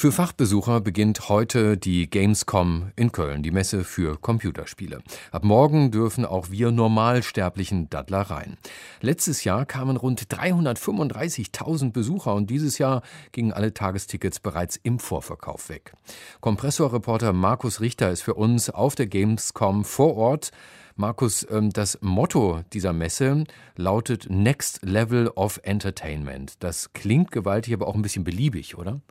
[0.00, 5.02] Für Fachbesucher beginnt heute die Gamescom in Köln, die Messe für Computerspiele.
[5.30, 8.56] Ab morgen dürfen auch wir Normalsterblichen Daddler rein.
[9.02, 13.02] Letztes Jahr kamen rund 335.000 Besucher und dieses Jahr
[13.32, 15.92] gingen alle Tagestickets bereits im Vorverkauf weg.
[16.40, 20.50] Kompressorreporter Markus Richter ist für uns auf der Gamescom vor Ort.
[20.96, 23.44] Markus, ähm, das Motto dieser Messe
[23.76, 26.54] lautet Next Level of Entertainment.
[26.60, 29.02] Das klingt gewaltig, aber auch ein bisschen beliebig, oder?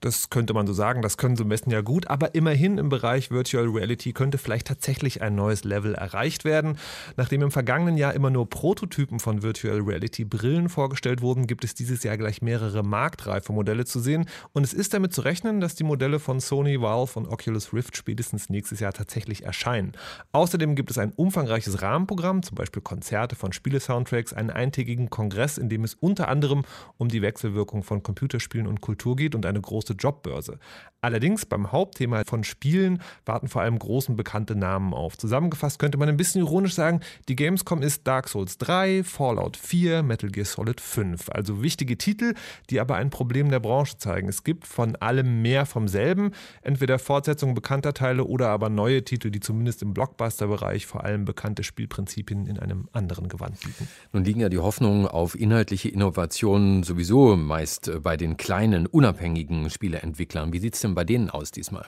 [0.00, 3.30] Das könnte man so sagen, das können so Messen ja gut, aber immerhin im Bereich
[3.30, 6.78] Virtual Reality könnte vielleicht tatsächlich ein neues Level erreicht werden.
[7.16, 11.74] Nachdem im vergangenen Jahr immer nur Prototypen von Virtual Reality Brillen vorgestellt wurden, gibt es
[11.74, 15.74] dieses Jahr gleich mehrere marktreife Modelle zu sehen und es ist damit zu rechnen, dass
[15.74, 19.92] die Modelle von Sony, Valve und Oculus Rift spätestens nächstes Jahr tatsächlich erscheinen.
[20.32, 25.68] Außerdem gibt es ein umfangreiches Rahmenprogramm, zum Beispiel Konzerte von Spiele-Soundtracks, einen eintägigen Kongress, in
[25.68, 26.64] dem es unter anderem
[26.96, 30.58] um die Wechselwirkung von Computerspielen und Kultur geht und eine große Jobbörse.
[31.02, 35.16] Allerdings beim Hauptthema von Spielen warten vor allem großen bekannte Namen auf.
[35.16, 40.02] Zusammengefasst könnte man ein bisschen ironisch sagen, die Gamescom ist Dark Souls 3, Fallout 4,
[40.02, 41.30] Metal Gear Solid 5.
[41.30, 42.34] Also wichtige Titel,
[42.68, 44.28] die aber ein Problem der Branche zeigen.
[44.28, 49.30] Es gibt von allem mehr vom selben, entweder Fortsetzungen bekannter Teile oder aber neue Titel,
[49.30, 53.88] die zumindest im Blockbuster-Bereich vor allem bekannte Spielprinzipien in einem anderen Gewand bieten.
[54.12, 59.39] Nun liegen ja die Hoffnungen auf inhaltliche Innovationen sowieso meist bei den kleinen, unabhängigen
[59.70, 60.52] Spieleentwicklern.
[60.52, 61.86] Wie sieht es denn bei denen aus diesmal?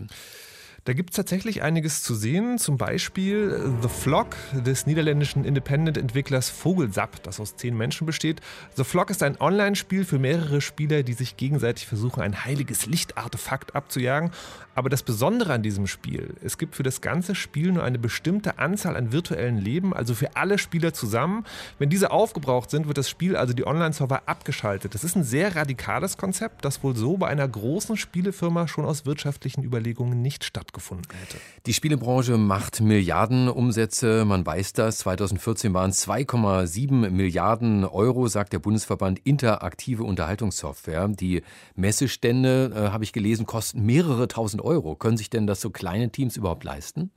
[0.85, 7.23] Da gibt es tatsächlich einiges zu sehen, zum Beispiel The Flock des niederländischen Independent-Entwicklers Vogelsap,
[7.23, 8.41] das aus zehn Menschen besteht.
[8.75, 13.77] The Flock ist ein Online-Spiel für mehrere Spieler, die sich gegenseitig versuchen, ein heiliges Lichtartefakt
[13.77, 14.33] abzujagen.
[14.75, 18.59] Aber das Besondere an diesem Spiel, es gibt für das ganze Spiel nur eine bestimmte
[18.59, 21.45] Anzahl an virtuellen Leben, also für alle Spieler zusammen.
[21.79, 24.95] Wenn diese aufgebraucht sind, wird das Spiel, also die Online-Server, abgeschaltet.
[24.95, 29.07] Das ist ein sehr radikales Konzept, das wohl so bei einer großen Spielefirma schon aus
[29.07, 31.39] wirtschaftlichen Überlegungen nicht stattfindet stattgefunden hätte.
[31.67, 34.98] Die Spielebranche macht Milliarden Umsätze, man weiß das.
[34.98, 41.08] 2014 waren es 2,7 Milliarden Euro, sagt der Bundesverband Interaktive Unterhaltungssoftware.
[41.08, 41.42] Die
[41.74, 44.97] Messestände, äh, habe ich gelesen, kosten mehrere tausend Euro.
[44.97, 47.11] Können sich denn das so kleine Teams überhaupt leisten?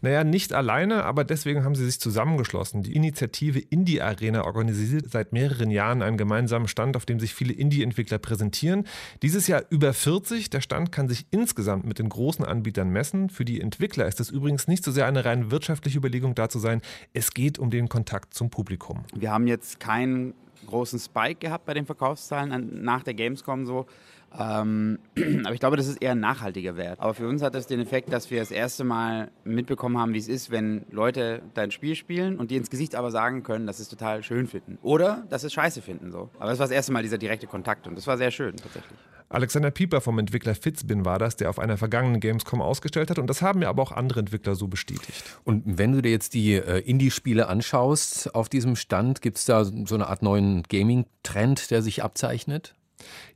[0.00, 2.82] Naja, nicht alleine, aber deswegen haben sie sich zusammengeschlossen.
[2.82, 7.52] Die Initiative Indie Arena organisiert seit mehreren Jahren einen gemeinsamen Stand, auf dem sich viele
[7.52, 8.86] Indie-Entwickler präsentieren.
[9.22, 10.50] Dieses Jahr über 40.
[10.50, 13.30] Der Stand kann sich insgesamt mit den großen Anbietern messen.
[13.30, 16.58] Für die Entwickler ist es übrigens nicht so sehr eine rein wirtschaftliche Überlegung da zu
[16.58, 16.80] sein.
[17.12, 19.04] Es geht um den Kontakt zum Publikum.
[19.14, 20.34] Wir haben jetzt keinen
[20.66, 23.86] großen Spike gehabt bei den Verkaufszahlen nach der Gamescom so.
[24.38, 24.98] Ähm,
[25.44, 27.00] aber ich glaube, das ist eher ein nachhaltiger Wert.
[27.00, 30.18] Aber für uns hat das den Effekt, dass wir das erste Mal mitbekommen haben, wie
[30.18, 33.78] es ist, wenn Leute dein Spiel spielen und dir ins Gesicht aber sagen können, dass
[33.78, 34.78] sie es total schön finden.
[34.82, 36.10] Oder dass sie es scheiße finden.
[36.10, 36.30] So.
[36.38, 38.98] Aber das war das erste Mal dieser direkte Kontakt und das war sehr schön tatsächlich.
[39.32, 43.28] Alexander Pieper vom Entwickler Fitzbin war das, der auf einer vergangenen Gamescom ausgestellt hat und
[43.28, 45.24] das haben mir aber auch andere Entwickler so bestätigt.
[45.44, 49.64] Und wenn du dir jetzt die äh, Indie-Spiele anschaust auf diesem Stand, gibt es da
[49.64, 52.74] so eine Art neuen Gaming-Trend, der sich abzeichnet?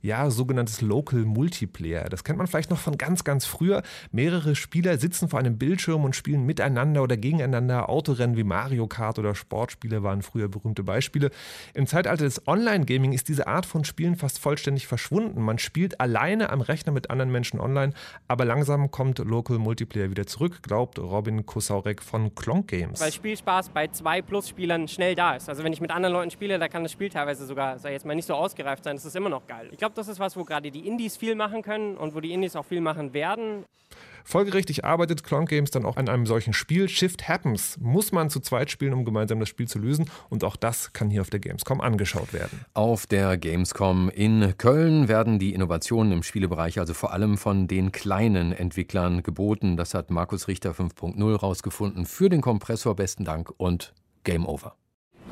[0.01, 2.09] Ja, sogenanntes Local Multiplayer.
[2.09, 3.83] Das kennt man vielleicht noch von ganz, ganz früher.
[4.11, 7.89] Mehrere Spieler sitzen vor einem Bildschirm und spielen miteinander oder gegeneinander.
[7.89, 11.31] Autorennen wie Mario Kart oder Sportspiele waren früher berühmte Beispiele.
[11.73, 15.41] Im Zeitalter des Online-Gaming ist diese Art von Spielen fast vollständig verschwunden.
[15.41, 17.93] Man spielt alleine am Rechner mit anderen Menschen online,
[18.27, 22.99] aber langsam kommt Local Multiplayer wieder zurück, glaubt Robin Kosaurek von Klonk Games.
[22.99, 25.49] Weil Spielspaß bei zwei Plus-Spielern schnell da ist.
[25.49, 28.05] Also wenn ich mit anderen Leuten spiele, da kann das Spiel teilweise sogar, ich jetzt
[28.05, 28.95] mal, nicht so ausgereift sein.
[28.95, 29.56] Das ist immer noch geil.
[29.71, 32.33] Ich glaube, das ist was, wo gerade die Indies viel machen können und wo die
[32.33, 33.65] Indies auch viel machen werden.
[34.23, 36.89] Folgerichtig arbeitet Clonk Games dann auch an einem solchen Spiel.
[36.89, 40.09] Shift Happens muss man zu zweit spielen, um gemeinsam das Spiel zu lösen.
[40.29, 42.65] Und auch das kann hier auf der Gamescom angeschaut werden.
[42.73, 47.93] Auf der Gamescom in Köln werden die Innovationen im Spielebereich also vor allem von den
[47.93, 49.77] kleinen Entwicklern geboten.
[49.77, 52.05] Das hat Markus Richter 5.0 rausgefunden.
[52.05, 53.93] Für den Kompressor besten Dank und
[54.25, 54.75] Game Over.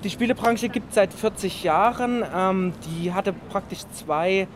[0.03, 2.23] Die Spielebranche gibt es seit 40 Jahren.
[2.33, 4.47] Ähm, die hatte praktisch zwei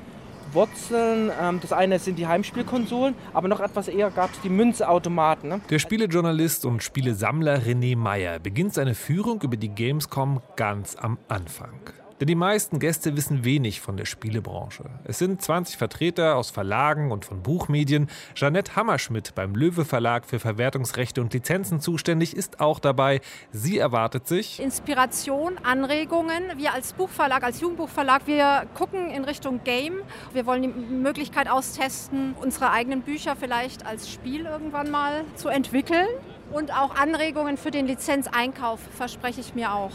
[0.53, 1.31] Wurzeln.
[1.41, 5.49] Ähm, das eine sind die Heimspielkonsolen, aber noch etwas eher gab es die Münzautomaten.
[5.49, 5.61] Ne?
[5.69, 11.79] Der Spielejournalist und Spielesammler René Meyer beginnt seine Führung über die Gamescom ganz am Anfang.
[12.19, 14.83] Denn die meisten Gäste wissen wenig von der Spielebranche.
[15.05, 18.09] Es sind 20 Vertreter aus Verlagen und von Buchmedien.
[18.35, 23.21] Jeanette Hammerschmidt beim Löwe Verlag für Verwertungsrechte und Lizenzen zuständig ist auch dabei.
[23.51, 26.43] Sie erwartet sich Inspiration, Anregungen.
[26.57, 30.01] Wir als Buchverlag, als Jugendbuchverlag, wir gucken in Richtung Game.
[30.33, 36.07] Wir wollen die Möglichkeit austesten, unsere eigenen Bücher vielleicht als Spiel irgendwann mal zu entwickeln.
[36.51, 39.91] Und auch Anregungen für den Lizenzeinkauf verspreche ich mir auch.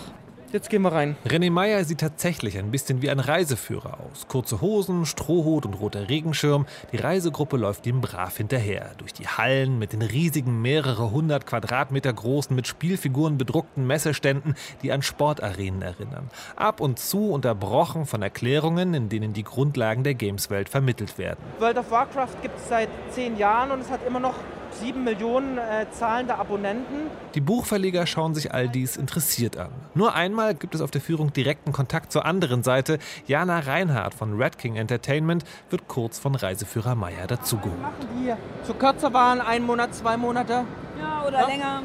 [0.54, 1.16] Jetzt gehen wir rein.
[1.26, 4.28] René Meyer sieht tatsächlich ein bisschen wie ein Reiseführer aus.
[4.28, 6.66] Kurze Hosen, Strohhut und roter Regenschirm.
[6.92, 8.92] Die Reisegruppe läuft ihm brav hinterher.
[8.98, 14.54] Durch die Hallen mit den riesigen, mehrere hundert Quadratmeter großen, mit Spielfiguren bedruckten Messeständen,
[14.84, 16.30] die an Sportarenen erinnern.
[16.54, 21.40] Ab und zu unterbrochen von Erklärungen, in denen die Grundlagen der Gameswelt vermittelt werden.
[21.58, 24.34] World of Warcraft gibt es seit zehn Jahren und es hat immer noch
[24.80, 27.10] sieben Millionen äh, zahlende Abonnenten.
[27.34, 29.70] Die Buchverleger schauen sich all dies interessiert an.
[29.94, 32.98] Nur einmal gibt es auf der Führung direkten Kontakt zur anderen Seite.
[33.26, 37.80] Jana Reinhardt von Red King Entertainment wird kurz von Reiseführer Meier dazugeholt.
[37.80, 38.32] Machen die
[38.66, 40.64] so kürzer waren, ein Monat, zwei Monate.
[40.98, 41.46] Ja, oder ja.
[41.46, 41.82] länger.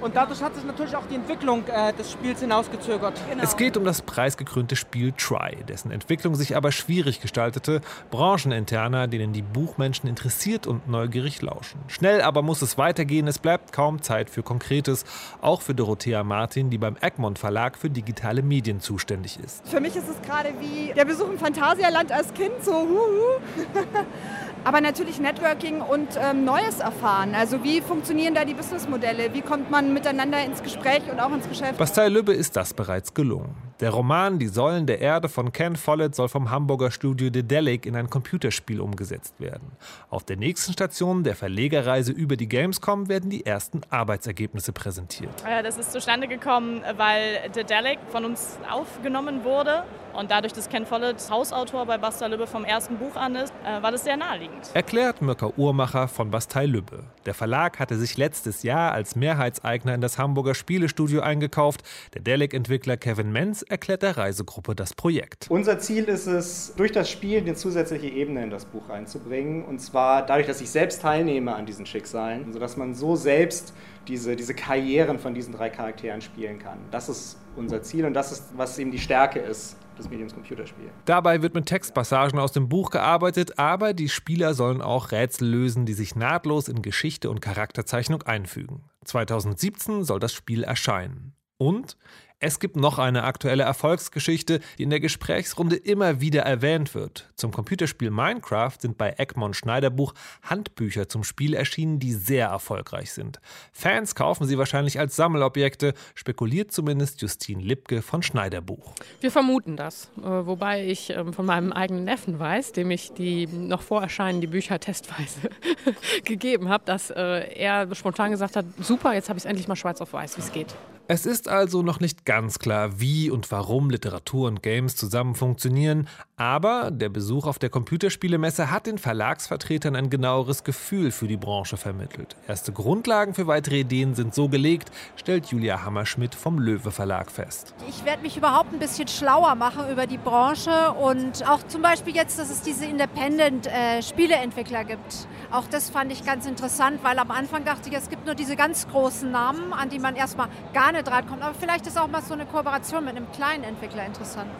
[0.00, 3.14] Und dadurch hat sich natürlich auch die Entwicklung äh, des Spiels hinausgezögert.
[3.28, 3.42] Genau.
[3.42, 7.80] Es geht um das preisgekrönte Spiel Try, dessen Entwicklung sich aber schwierig gestaltete.
[8.10, 11.80] Brancheninterner, denen die Buchmenschen interessiert und neugierig lauschen.
[11.88, 13.26] Schnell aber muss es weitergehen.
[13.28, 15.04] Es bleibt kaum Zeit für Konkretes.
[15.40, 19.68] Auch für Dorothea Martin, die beim Egmont Verlag für digitale Medien zuständig ist.
[19.68, 23.40] Für mich ist es gerade wie der Besuch im Phantasialand als Kind, so huhu.
[24.64, 27.34] aber natürlich Networking und ähm, Neues erfahren.
[27.34, 29.32] Also wie funktionieren da die Businessmodelle?
[29.32, 31.78] Wie kommt man miteinander ins Gespräch und auch ins Geschäft?
[31.78, 33.69] Bastei Lübbe ist das bereits gelungen.
[33.80, 37.96] Der Roman Die Säulen der Erde von Ken Follett soll vom Hamburger Studio Dedelic in
[37.96, 39.72] ein Computerspiel umgesetzt werden.
[40.10, 45.32] Auf der nächsten Station der Verlegerreise über die Gamescom werden die ersten Arbeitsergebnisse präsentiert.
[45.62, 51.16] Das ist zustande gekommen, weil Dedelic von uns aufgenommen wurde und dadurch, dass Ken Follett
[51.30, 54.70] Hausautor bei Bastei Lübbe vom ersten Buch an ist, äh, war das sehr naheliegend.
[54.74, 57.04] Erklärt Mirka Uhrmacher von Bastei Lübbe.
[57.26, 61.82] Der Verlag hatte sich letztes Jahr als Mehrheitseigner in das Hamburger Spielestudio eingekauft.
[62.14, 65.46] Der Delic-Entwickler Kevin Menz erklärt der Reisegruppe das Projekt.
[65.48, 69.64] Unser Ziel ist es, durch das Spiel eine zusätzliche Ebene in das Buch reinzubringen.
[69.64, 73.72] Und zwar dadurch, dass ich selbst teilnehme an diesen Schicksalen, sodass man so selbst
[74.08, 76.78] diese, diese Karrieren von diesen drei Charakteren spielen kann.
[76.90, 80.90] Das ist unser Ziel und das ist, was eben die Stärke ist des Mediums Computerspiel.
[81.04, 85.86] Dabei wird mit Textpassagen aus dem Buch gearbeitet, aber die Spieler sollen auch Rätsel lösen,
[85.86, 88.84] die sich nahtlos in Geschichte und Charakterzeichnung einfügen.
[89.04, 91.34] 2017 soll das Spiel erscheinen.
[91.58, 91.98] Und
[92.42, 97.28] es gibt noch eine aktuelle Erfolgsgeschichte, die in der Gesprächsrunde immer wieder erwähnt wird.
[97.36, 103.40] Zum Computerspiel Minecraft sind bei Egmont Schneiderbuch Handbücher zum Spiel erschienen, die sehr erfolgreich sind.
[103.72, 108.94] Fans kaufen sie wahrscheinlich als Sammelobjekte, spekuliert zumindest Justine Lipke von Schneiderbuch.
[109.20, 113.46] Wir vermuten das, äh, wobei ich ähm, von meinem eigenen Neffen weiß, dem ich die
[113.48, 115.50] noch vor Erscheinen die Bücher testweise
[116.24, 119.76] gegeben habe, dass äh, er spontan gesagt hat, super, jetzt habe ich es endlich mal
[119.76, 120.74] schwarz auf weiß, wie es geht.
[121.12, 126.06] Es ist also noch nicht ganz klar, wie und warum Literatur und Games zusammen funktionieren,
[126.36, 131.76] aber der Besuch auf der Computerspielemesse hat den Verlagsvertretern ein genaueres Gefühl für die Branche
[131.76, 132.36] vermittelt.
[132.46, 137.74] Erste Grundlagen für weitere Ideen sind so gelegt, stellt Julia Hammerschmidt vom Löwe Verlag fest.
[137.88, 142.14] Ich werde mich überhaupt ein bisschen schlauer machen über die Branche und auch zum Beispiel
[142.14, 145.26] jetzt, dass es diese Independent-Spieleentwickler äh, gibt.
[145.50, 148.54] Auch das fand ich ganz interessant, weil am Anfang dachte ich, es gibt nur diese
[148.54, 151.42] ganz großen Namen, an die man erstmal gar nicht rankommt.
[151.42, 154.50] Aber vielleicht ist auch mal so eine Kooperation mit einem kleinen Entwickler interessant.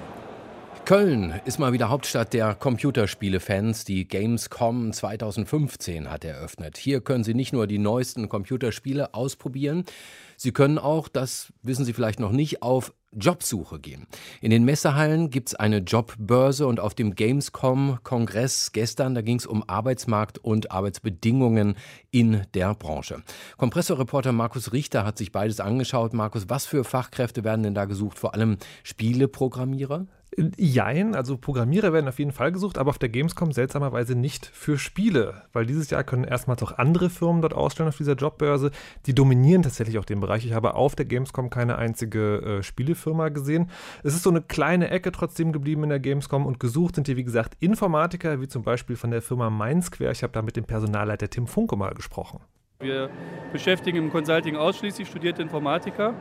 [0.85, 3.85] Köln ist mal wieder Hauptstadt der Computerspiele-Fans.
[3.85, 6.79] Die Gamescom 2015 hat eröffnet.
[6.79, 9.85] Hier können Sie nicht nur die neuesten Computerspiele ausprobieren,
[10.37, 14.07] Sie können auch, das wissen Sie vielleicht noch nicht, auf Jobsuche gehen.
[14.41, 19.47] In den Messehallen gibt es eine Jobbörse und auf dem Gamescom-Kongress gestern, da ging es
[19.47, 21.77] um Arbeitsmarkt und Arbeitsbedingungen
[22.11, 23.23] in der Branche.
[23.57, 26.13] Kompressorreporter Markus Richter hat sich beides angeschaut.
[26.15, 28.19] Markus, was für Fachkräfte werden denn da gesucht?
[28.19, 30.07] Vor allem Spieleprogrammierer?
[30.57, 34.79] Jein, also Programmierer werden auf jeden Fall gesucht, aber auf der Gamescom seltsamerweise nicht für
[34.79, 38.71] Spiele, weil dieses Jahr können erstmals auch andere Firmen dort ausstellen auf dieser Jobbörse.
[39.07, 40.47] Die dominieren tatsächlich auch den Bereich.
[40.47, 43.71] Ich habe auf der Gamescom keine einzige äh, Spielefirma gesehen.
[44.05, 47.17] Es ist so eine kleine Ecke trotzdem geblieben in der Gamescom und gesucht sind hier,
[47.17, 50.13] wie gesagt, Informatiker, wie zum Beispiel von der Firma Mindsquare.
[50.13, 52.41] Ich habe da mit dem Personalleiter Tim Funke mal gesprochen.
[52.79, 53.11] Wir
[53.53, 56.15] beschäftigen im Consulting ausschließlich studierte Informatiker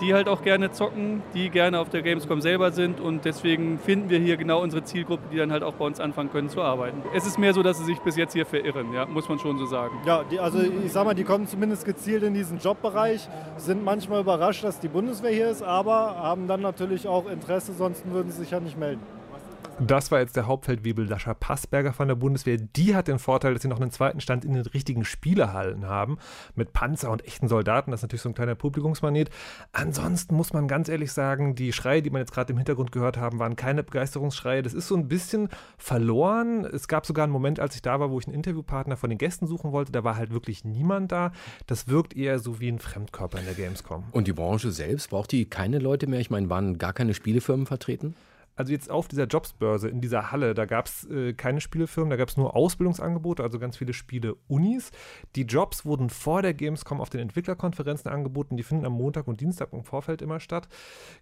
[0.00, 4.10] die halt auch gerne zocken, die gerne auf der Gamescom selber sind und deswegen finden
[4.10, 7.02] wir hier genau unsere Zielgruppe, die dann halt auch bei uns anfangen können zu arbeiten.
[7.14, 9.58] Es ist mehr so, dass sie sich bis jetzt hier verirren, ja, muss man schon
[9.58, 9.96] so sagen.
[10.06, 14.20] Ja, die, also ich sag mal, die kommen zumindest gezielt in diesen Jobbereich, sind manchmal
[14.20, 18.40] überrascht, dass die Bundeswehr hier ist, aber haben dann natürlich auch Interesse, sonst würden sie
[18.40, 19.15] sich ja nicht melden.
[19.78, 22.56] Das war jetzt der Hauptfeldwebel Sascha Passberger von der Bundeswehr.
[22.56, 26.16] Die hat den Vorteil, dass sie noch einen zweiten Stand in den richtigen Spielehallen haben,
[26.54, 27.90] mit Panzer und echten Soldaten.
[27.90, 29.28] Das ist natürlich so ein kleiner Publikumsmanet.
[29.72, 33.18] Ansonsten muss man ganz ehrlich sagen, die Schreie, die man jetzt gerade im Hintergrund gehört
[33.18, 34.62] haben, waren keine Begeisterungsschreie.
[34.62, 36.64] Das ist so ein bisschen verloren.
[36.64, 39.18] Es gab sogar einen Moment, als ich da war, wo ich einen Interviewpartner von den
[39.18, 39.92] Gästen suchen wollte.
[39.92, 41.32] Da war halt wirklich niemand da.
[41.66, 44.04] Das wirkt eher so wie ein Fremdkörper in der Gamescom.
[44.12, 46.20] Und die Branche selbst, braucht die keine Leute mehr?
[46.20, 48.14] Ich meine, waren gar keine Spielefirmen vertreten?
[48.56, 52.16] Also jetzt auf dieser Jobsbörse in dieser Halle, da gab es äh, keine Spielefirmen, da
[52.16, 54.90] gab es nur Ausbildungsangebote, also ganz viele Spiele-Unis.
[55.36, 59.40] Die Jobs wurden vor der Gamescom auf den Entwicklerkonferenzen angeboten, die finden am Montag und
[59.40, 60.68] Dienstag im Vorfeld immer statt.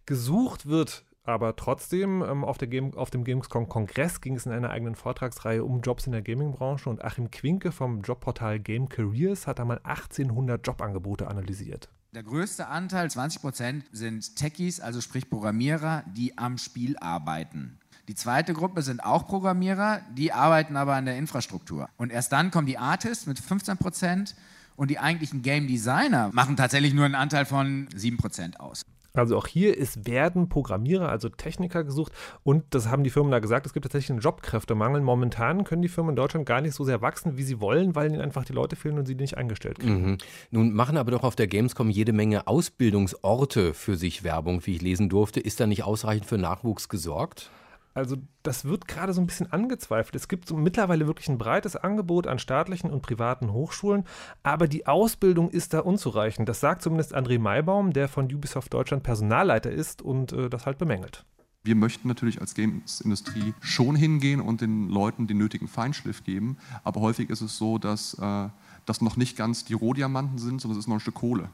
[0.07, 4.95] Gesucht wird aber trotzdem, ähm, auf, Game, auf, dem Gamescom-Kongress ging es in einer eigenen
[4.95, 9.81] Vortragsreihe um Jobs in der Gaming-Branche und Achim Quinke vom Jobportal Game Careers hat einmal
[9.85, 11.89] 1800 Jobangebote analysiert.
[12.15, 17.77] Der größte Anteil, 20 Prozent, sind Techies, also sprich Programmierer, die am Spiel arbeiten.
[18.07, 21.89] Die zweite Gruppe sind auch Programmierer, die arbeiten aber an der Infrastruktur.
[21.97, 24.37] Und erst dann kommen die Artists mit 15 Prozent
[24.77, 28.83] und die eigentlichen Game Designer machen tatsächlich nur einen Anteil von 7 Prozent aus.
[29.17, 33.39] Also auch hier ist werden Programmierer, also Techniker gesucht und das haben die Firmen da
[33.39, 35.03] gesagt, es gibt tatsächlich einen Jobkräftemangel.
[35.03, 38.11] Momentan können die Firmen in Deutschland gar nicht so sehr wachsen, wie sie wollen, weil
[38.11, 40.11] ihnen einfach die Leute fehlen und sie nicht eingestellt kriegen.
[40.11, 40.19] Mhm.
[40.51, 44.83] Nun machen aber doch auf der Gamescom jede Menge Ausbildungsorte für sich Werbung, wie ich
[44.83, 45.39] lesen durfte.
[45.39, 47.51] Ist da nicht ausreichend für Nachwuchs gesorgt?
[47.95, 50.17] Also das wird gerade so ein bisschen angezweifelt.
[50.17, 54.05] Es gibt so mittlerweile wirklich ein breites Angebot an staatlichen und privaten Hochschulen,
[54.43, 56.49] aber die Ausbildung ist da unzureichend.
[56.49, 60.79] Das sagt zumindest André Maybaum, der von Ubisoft Deutschland Personalleiter ist und äh, das halt
[60.79, 61.25] bemängelt.
[61.63, 67.01] Wir möchten natürlich als Games-Industrie schon hingehen und den Leuten den nötigen Feinschliff geben, aber
[67.01, 68.49] häufig ist es so, dass äh,
[68.85, 71.49] das noch nicht ganz die Rohdiamanten sind, sondern es ist noch ein Stück Kohle.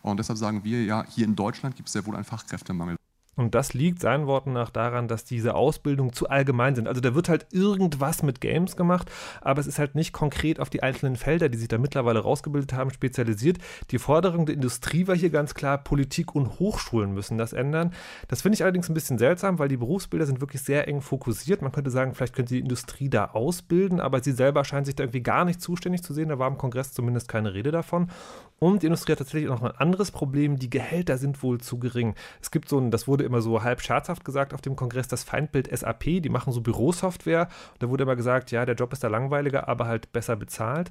[0.00, 2.96] Und deshalb sagen wir, ja, hier in Deutschland gibt es sehr wohl einen Fachkräftemangel.
[3.34, 6.86] Und das liegt seinen Worten nach daran, dass diese Ausbildungen zu allgemein sind.
[6.86, 9.10] Also da wird halt irgendwas mit Games gemacht,
[9.40, 12.74] aber es ist halt nicht konkret auf die einzelnen Felder, die sich da mittlerweile rausgebildet
[12.74, 13.56] haben, spezialisiert.
[13.90, 17.94] Die Forderung der Industrie war hier ganz klar, Politik und Hochschulen müssen das ändern.
[18.28, 21.62] Das finde ich allerdings ein bisschen seltsam, weil die Berufsbilder sind wirklich sehr eng fokussiert.
[21.62, 25.04] Man könnte sagen, vielleicht könnte die Industrie da ausbilden, aber sie selber scheint sich da
[25.04, 26.28] irgendwie gar nicht zuständig zu sehen.
[26.28, 28.10] Da war im Kongress zumindest keine Rede davon.
[28.58, 30.56] Und die Industrie hat tatsächlich auch noch ein anderes Problem.
[30.56, 32.14] Die Gehälter sind wohl zu gering.
[32.40, 35.08] Es gibt so ein, das wurde wurde immer so halb scherzhaft gesagt auf dem Kongress,
[35.08, 37.48] das Feindbild SAP, die machen so Bürosoftware.
[37.78, 40.90] Da wurde immer gesagt, ja, der Job ist da langweiliger, aber halt besser bezahlt.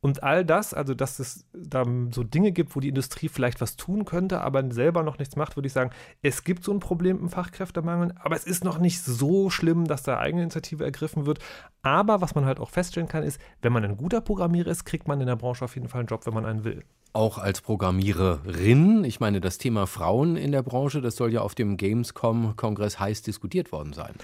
[0.00, 3.76] Und all das, also dass es da so Dinge gibt, wo die Industrie vielleicht was
[3.76, 5.90] tun könnte, aber selber noch nichts macht, würde ich sagen,
[6.22, 10.02] es gibt so ein Problem im Fachkräftemangel, aber es ist noch nicht so schlimm, dass
[10.02, 11.40] da eigene Initiative ergriffen wird.
[11.82, 15.08] Aber was man halt auch feststellen kann, ist, wenn man ein guter Programmierer ist, kriegt
[15.08, 16.84] man in der Branche auf jeden Fall einen Job, wenn man einen will
[17.16, 19.02] auch als Programmiererin.
[19.04, 23.22] Ich meine, das Thema Frauen in der Branche, das soll ja auf dem Gamescom-Kongress heiß
[23.22, 24.14] diskutiert worden sein.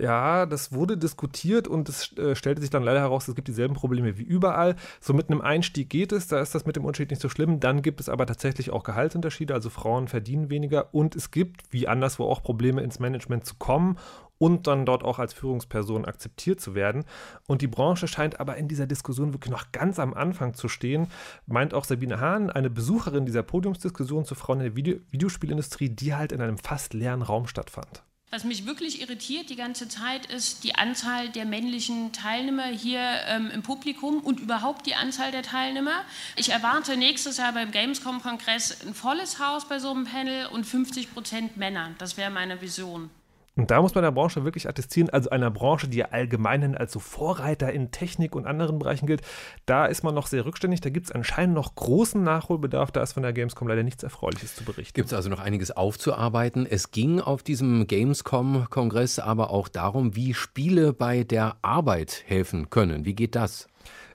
[0.00, 3.74] Ja, das wurde diskutiert und es äh, stellte sich dann leider heraus, es gibt dieselben
[3.74, 4.76] Probleme wie überall.
[5.00, 7.60] So mit einem Einstieg geht es, da ist das mit dem Unterschied nicht so schlimm.
[7.60, 11.88] Dann gibt es aber tatsächlich auch Gehaltsunterschiede, also Frauen verdienen weniger und es gibt, wie
[11.88, 13.98] anderswo auch, Probleme ins Management zu kommen
[14.42, 17.04] und dann dort auch als Führungsperson akzeptiert zu werden.
[17.46, 21.06] Und die Branche scheint aber in dieser Diskussion wirklich noch ganz am Anfang zu stehen,
[21.46, 26.16] meint auch Sabine Hahn, eine Besucherin dieser Podiumsdiskussion zu Frauen in der Video Videospielindustrie, die
[26.16, 28.02] halt in einem fast leeren Raum stattfand.
[28.32, 33.48] Was mich wirklich irritiert die ganze Zeit ist die Anzahl der männlichen Teilnehmer hier ähm,
[33.54, 36.02] im Publikum und überhaupt die Anzahl der Teilnehmer.
[36.34, 41.14] Ich erwarte nächstes Jahr beim Gamescom-Kongress ein volles Haus bei so einem Panel und 50
[41.14, 41.94] Prozent Männer.
[41.98, 43.08] Das wäre meine Vision.
[43.54, 46.92] Und da muss man der Branche wirklich attestieren, also einer Branche, die ja allgemein als
[46.92, 49.20] so Vorreiter in Technik und anderen Bereichen gilt,
[49.66, 50.80] da ist man noch sehr rückständig.
[50.80, 52.90] Da gibt es anscheinend noch großen Nachholbedarf.
[52.92, 54.94] Da ist von der Gamescom leider nichts Erfreuliches zu berichten.
[54.94, 56.66] Gibt es also noch einiges aufzuarbeiten.
[56.66, 63.04] Es ging auf diesem Gamescom-Kongress aber auch darum, wie Spiele bei der Arbeit helfen können.
[63.04, 63.68] Wie geht das?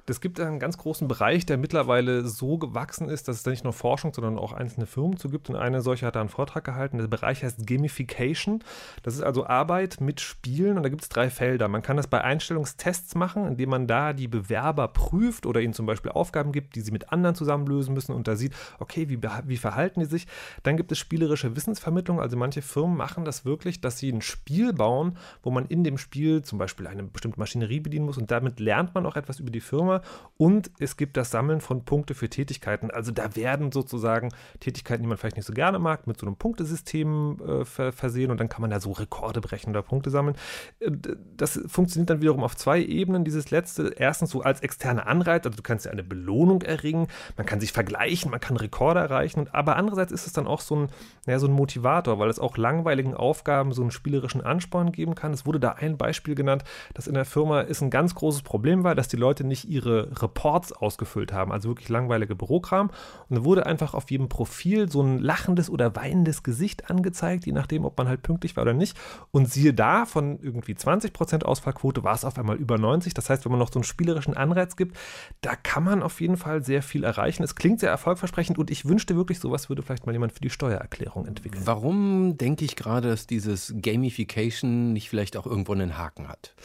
[0.10, 3.66] Es gibt einen ganz großen Bereich, der mittlerweile so gewachsen ist, dass es da nicht
[3.66, 5.50] nur Forschung, sondern auch einzelne Firmen zu gibt.
[5.50, 6.98] Und eine solche hat da einen Vortrag gehalten.
[6.98, 8.64] Der Bereich heißt Gamification.
[9.04, 11.68] Das ist also Arbeit mit Spielen und da gibt es drei Felder.
[11.68, 15.86] Man kann das bei Einstellungstests machen, indem man da die Bewerber prüft oder ihnen zum
[15.86, 19.20] Beispiel Aufgaben gibt, die sie mit anderen zusammen lösen müssen und da sieht, okay, wie,
[19.22, 20.26] wie verhalten die sich.
[20.64, 22.22] Dann gibt es spielerische Wissensvermittlung.
[22.22, 25.98] Also manche Firmen machen das wirklich, dass sie ein Spiel bauen, wo man in dem
[25.98, 29.52] Spiel zum Beispiel eine bestimmte Maschinerie bedienen muss und damit lernt man auch etwas über
[29.52, 29.97] die Firma
[30.38, 32.92] Und es gibt das Sammeln von Punkte für Tätigkeiten.
[32.92, 36.36] Also da werden sozusagen Tätigkeiten, die man vielleicht nicht so gerne mag, mit so einem
[36.36, 40.36] Punktesystem äh, versehen und dann kann man da so Rekorde brechen oder Punkte sammeln.
[40.80, 40.92] Äh,
[41.36, 43.26] das funktioniert dann wiederum auf zwei Ebenen.
[43.26, 47.48] Dieses letzte, erstens so als externe Anreiz, also du kannst ja eine Belohnung erringen, man
[47.48, 50.90] kann sich vergleichen, man kann Rekorde erreichen, aber andererseits ist es dann auch so ein,
[51.26, 55.34] naja, so ein Motivator, weil es auch langweiligen Aufgaben so einen spielerischen Ansporn geben kann.
[55.34, 56.64] Es wurde da ein Beispiel genannt,
[56.94, 59.87] dass in der Firma ist ein ganz großes Problem war, dass die Leute nicht ihre
[59.88, 62.92] Reports ausgefüllt haben, also wirklich langweilige Bürokram.
[63.30, 67.52] Und da wurde einfach auf jedem Profil so ein lachendes oder weinendes Gesicht angezeigt, je
[67.52, 68.98] nachdem, ob man halt pünktlich war oder nicht.
[69.32, 73.14] Und siehe da, von irgendwie 20% Ausfallquote war es auf einmal über 90.
[73.14, 74.98] Das heißt, wenn man noch so einen spielerischen Anreiz gibt,
[75.42, 77.44] da kann man auf jeden Fall sehr viel erreichen.
[77.44, 80.50] Es klingt sehr erfolgversprechend und ich wünschte wirklich, sowas würde vielleicht mal jemand für die
[80.50, 81.64] Steuererklärung entwickeln.
[81.66, 86.56] Warum denke ich gerade, dass dieses Gamification nicht vielleicht auch irgendwo einen Haken hat?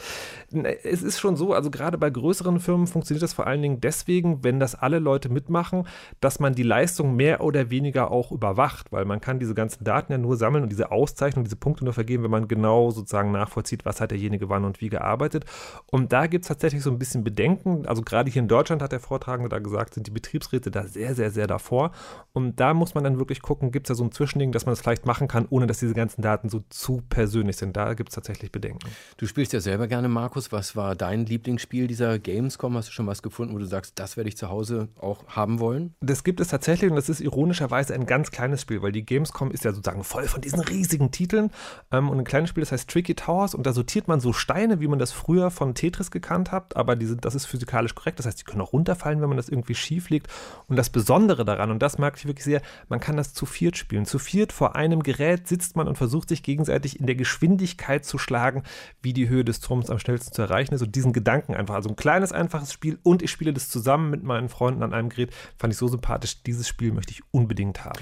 [0.83, 4.43] Es ist schon so, also gerade bei größeren Firmen funktioniert das vor allen Dingen deswegen,
[4.43, 5.87] wenn das alle Leute mitmachen,
[6.19, 10.11] dass man die Leistung mehr oder weniger auch überwacht, weil man kann diese ganzen Daten
[10.11, 13.85] ja nur sammeln und diese Auszeichnung, diese Punkte nur vergeben, wenn man genau sozusagen nachvollzieht,
[13.85, 15.45] was hat derjenige wann und wie gearbeitet.
[15.91, 17.85] Und da gibt es tatsächlich so ein bisschen Bedenken.
[17.85, 21.15] Also gerade hier in Deutschland hat der Vortragende da gesagt, sind die Betriebsräte da sehr,
[21.15, 21.91] sehr, sehr davor.
[22.33, 24.73] Und da muss man dann wirklich gucken, gibt es da so ein Zwischending, dass man
[24.73, 27.75] das vielleicht machen kann, ohne dass diese ganzen Daten so zu persönlich sind.
[27.75, 28.87] Da gibt es tatsächlich Bedenken.
[29.17, 30.51] Du spielst ja selber gerne, Markus.
[30.51, 32.75] Was war dein Lieblingsspiel dieser Gamescom?
[32.75, 35.59] Hast du schon was gefunden, wo du sagst, das werde ich zu Hause auch haben
[35.59, 35.95] wollen?
[36.01, 39.51] Das gibt es tatsächlich und das ist ironischerweise ein ganz kleines Spiel, weil die Gamescom
[39.51, 41.51] ist ja sozusagen voll von diesen riesigen Titeln.
[41.91, 44.79] Ähm, und ein kleines Spiel, das heißt Tricky Towers und da sortiert man so Steine,
[44.79, 48.19] wie man das früher von Tetris gekannt hat, aber die sind, das ist physikalisch korrekt.
[48.19, 50.27] Das heißt, die können auch runterfallen, wenn man das irgendwie schief legt.
[50.67, 53.77] Und das Besondere daran, und das mag ich wirklich sehr, man kann das zu viert
[53.77, 54.05] spielen.
[54.05, 58.17] Zu viert vor einem Gerät sitzt man und versucht sich gegenseitig in der Geschwindigkeit zu
[58.17, 58.63] schlagen,
[59.01, 60.81] wie die Höhe des Turms am schnellsten zu erreichen ist.
[60.81, 61.75] Und diesen Gedanken einfach.
[61.75, 65.09] Also ein kleines, einfaches Spiel und ich spiele das zusammen mit meinen Freunden an einem
[65.09, 65.31] Gerät.
[65.57, 66.43] Fand ich so sympathisch.
[66.43, 67.99] Dieses Spiel möchte ich unbedingt haben.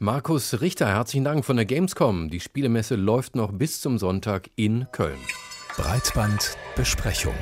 [0.00, 2.28] Markus Richter, herzlichen Dank von der Gamescom.
[2.28, 5.18] Die Spielemesse läuft noch bis zum Sonntag in Köln.
[5.76, 7.34] Breitbandbesprechung.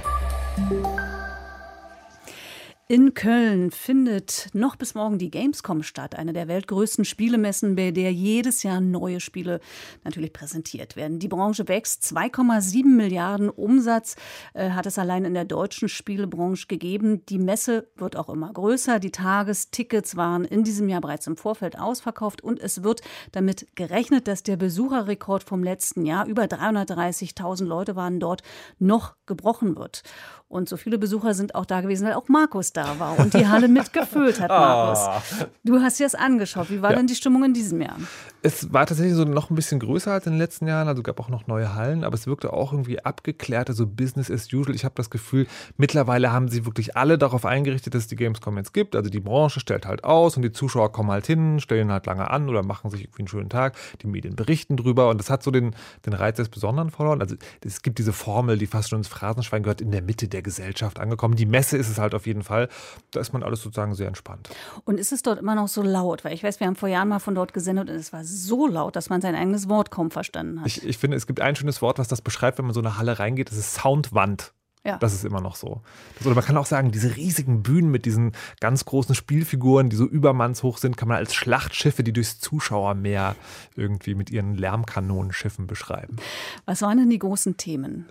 [2.92, 8.12] In Köln findet noch bis morgen die Gamescom statt, eine der weltgrößten Spielemessen, bei der
[8.12, 9.60] jedes Jahr neue Spiele
[10.04, 11.18] natürlich präsentiert werden.
[11.18, 12.02] Die Branche wächst.
[12.02, 14.16] 2,7 Milliarden Umsatz
[14.52, 17.24] äh, hat es allein in der deutschen Spielebranche gegeben.
[17.24, 18.98] Die Messe wird auch immer größer.
[18.98, 24.28] Die Tagestickets waren in diesem Jahr bereits im Vorfeld ausverkauft und es wird damit gerechnet,
[24.28, 28.42] dass der Besucherrekord vom letzten Jahr, über 330.000 Leute waren dort,
[28.78, 30.02] noch gebrochen wird.
[30.52, 33.48] Und so viele Besucher sind auch da gewesen, weil auch Markus da war und die
[33.48, 34.98] Halle mitgefüllt hat, Markus.
[35.40, 35.46] Oh.
[35.64, 36.68] Du hast dir das angeschaut.
[36.68, 36.98] Wie war ja.
[36.98, 37.96] denn die Stimmung in diesem Jahr?
[38.42, 40.88] Es war tatsächlich so noch ein bisschen größer als in den letzten Jahren.
[40.88, 44.52] Also gab auch noch neue Hallen, aber es wirkte auch irgendwie abgeklärt, also Business as
[44.52, 44.74] usual.
[44.74, 45.46] Ich habe das Gefühl,
[45.78, 48.94] mittlerweile haben sie wirklich alle darauf eingerichtet, dass es die Gamescom jetzt gibt.
[48.94, 52.30] Also die Branche stellt halt aus und die Zuschauer kommen halt hin, stellen halt lange
[52.30, 53.74] an oder machen sich irgendwie einen schönen Tag.
[54.02, 57.22] Die Medien berichten drüber und das hat so den, den Reiz des Besonderen verloren.
[57.22, 60.41] Also es gibt diese Formel, die fast schon ins Phrasenschwein gehört, in der Mitte der
[60.42, 61.36] Gesellschaft angekommen.
[61.36, 62.68] Die Messe ist es halt auf jeden Fall.
[63.10, 64.50] Da ist man alles sozusagen sehr entspannt.
[64.84, 66.24] Und ist es dort immer noch so laut?
[66.24, 68.66] Weil ich weiß, wir haben vor Jahren mal von dort gesendet und es war so
[68.66, 70.66] laut, dass man sein eigenes Wort kaum verstanden hat.
[70.66, 72.98] Ich, ich finde, es gibt ein schönes Wort, was das beschreibt, wenn man so eine
[72.98, 73.50] Halle reingeht.
[73.50, 74.52] Das ist Soundwand.
[74.84, 74.98] Ja.
[74.98, 75.82] Das ist immer noch so.
[76.18, 79.96] Das, oder man kann auch sagen, diese riesigen Bühnen mit diesen ganz großen Spielfiguren, die
[79.96, 83.36] so übermannshoch sind, kann man als Schlachtschiffe, die durchs Zuschauermeer
[83.76, 86.16] irgendwie mit ihren Lärmkanonenschiffen beschreiben.
[86.64, 88.06] Was waren denn die großen Themen?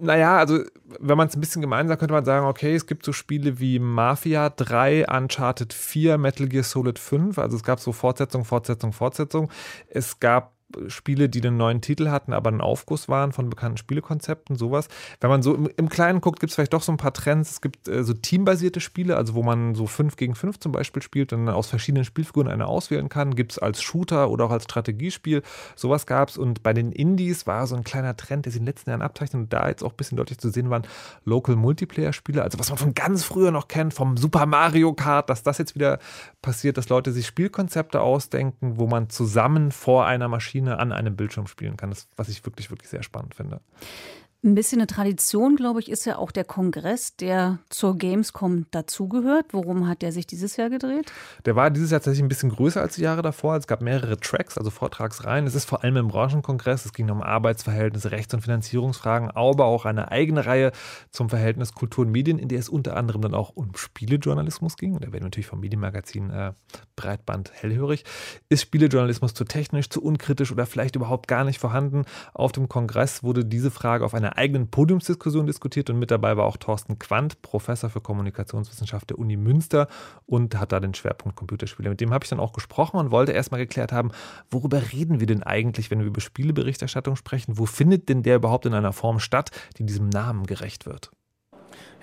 [0.00, 0.60] Naja, also
[1.00, 3.78] wenn man es ein bisschen gemeinsam könnte man sagen, okay, es gibt so Spiele wie
[3.78, 7.38] Mafia 3, Uncharted 4, Metal Gear Solid 5.
[7.38, 9.50] Also es gab so Fortsetzung, Fortsetzung, Fortsetzung.
[9.88, 10.57] Es gab
[10.88, 14.88] Spiele, die einen neuen Titel hatten, aber ein Aufguss waren von bekannten Spielekonzepten, sowas.
[15.20, 17.52] Wenn man so im, im Kleinen guckt, gibt es vielleicht doch so ein paar Trends.
[17.52, 21.02] Es gibt äh, so teambasierte Spiele, also wo man so 5 gegen 5 zum Beispiel
[21.02, 23.34] spielt und aus verschiedenen Spielfiguren eine auswählen kann.
[23.34, 25.42] Gibt es als Shooter oder auch als Strategiespiel.
[25.74, 26.36] Sowas gab es.
[26.36, 29.02] Und bei den Indies war so ein kleiner Trend, der sich in den letzten Jahren
[29.02, 30.82] abzeichnet und da jetzt auch ein bisschen deutlich zu sehen waren,
[31.24, 35.42] Local Multiplayer-Spiele, also was man von ganz früher noch kennt, vom Super Mario Kart, dass
[35.42, 35.98] das jetzt wieder
[36.42, 41.16] passiert, dass Leute sich Spielkonzepte ausdenken, wo man zusammen vor einer Maschine Maschine an einem
[41.16, 43.60] Bildschirm spielen kann, das, was ich wirklich, wirklich sehr spannend finde.
[44.44, 49.46] Ein bisschen eine Tradition, glaube ich, ist ja auch der Kongress, der zur Gamescom dazugehört.
[49.50, 51.10] Worum hat der sich dieses Jahr gedreht?
[51.44, 53.56] Der war dieses Jahr tatsächlich ein bisschen größer als die Jahre davor.
[53.56, 55.48] Es gab mehrere Tracks, also Vortragsreihen.
[55.48, 56.84] Es ist vor allem im Branchenkongress.
[56.84, 60.70] Es ging um Arbeitsverhältnisse, Rechts- und Finanzierungsfragen, aber auch eine eigene Reihe
[61.10, 65.00] zum Verhältnis Kultur und Medien, in der es unter anderem dann auch um Spielejournalismus ging.
[65.00, 66.52] Da werden natürlich vom Medienmagazin äh,
[66.94, 68.04] Breitband hellhörig.
[68.48, 72.04] Ist Spielejournalismus zu technisch, zu unkritisch oder vielleicht überhaupt gar nicht vorhanden?
[72.34, 76.36] Auf dem Kongress wurde diese Frage auf eine einer eigenen Podiumsdiskussion diskutiert und mit dabei
[76.36, 79.88] war auch Thorsten Quandt, Professor für Kommunikationswissenschaft der Uni Münster
[80.26, 81.88] und hat da den Schwerpunkt Computerspiele.
[81.88, 84.10] Mit dem habe ich dann auch gesprochen und wollte erstmal geklärt haben,
[84.50, 87.58] worüber reden wir denn eigentlich, wenn wir über Spieleberichterstattung sprechen?
[87.58, 91.10] Wo findet denn der überhaupt in einer Form statt, die diesem Namen gerecht wird?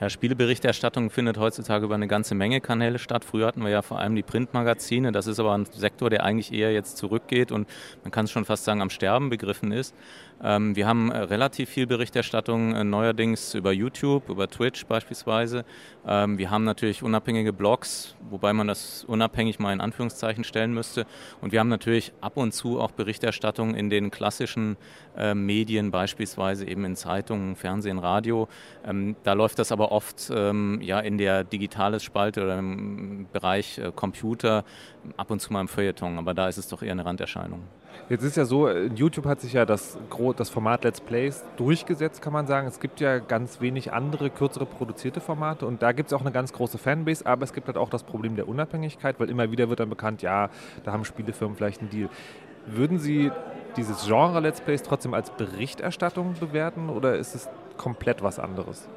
[0.01, 3.23] Ja, Spieleberichterstattung findet heutzutage über eine ganze Menge Kanäle statt.
[3.23, 5.13] Früher hatten wir ja vor allem die Printmagazine.
[5.13, 7.69] Das ist aber ein Sektor, der eigentlich eher jetzt zurückgeht und
[8.03, 9.95] man kann es schon fast sagen, am Sterben begriffen ist.
[10.43, 15.63] Ähm, wir haben äh, relativ viel Berichterstattung äh, neuerdings über YouTube, über Twitch beispielsweise.
[16.05, 21.05] Ähm, wir haben natürlich unabhängige Blogs, wobei man das unabhängig mal in Anführungszeichen stellen müsste.
[21.41, 24.77] Und wir haben natürlich ab und zu auch Berichterstattung in den klassischen
[25.17, 28.49] äh, Medien, beispielsweise eben in Zeitungen, Fernsehen, Radio.
[28.85, 34.63] Ähm, da läuft das aber oft ja in der digitales Spalte oder im Bereich Computer,
[35.17, 36.17] ab und zu mal im Feuilleton.
[36.17, 37.61] Aber da ist es doch eher eine Randerscheinung.
[38.10, 39.97] Jetzt ist ja so, YouTube hat sich ja das,
[40.38, 42.67] das Format Let's Plays durchgesetzt, kann man sagen.
[42.67, 46.31] Es gibt ja ganz wenig andere, kürzere produzierte Formate und da gibt es auch eine
[46.31, 49.69] ganz große Fanbase, aber es gibt halt auch das Problem der Unabhängigkeit, weil immer wieder
[49.69, 50.49] wird dann bekannt, ja,
[50.84, 52.10] da haben Spielefirmen vielleicht einen Deal.
[52.67, 53.31] Würden Sie
[53.77, 58.88] dieses Genre Let's Plays trotzdem als Berichterstattung bewerten oder ist es komplett was anderes?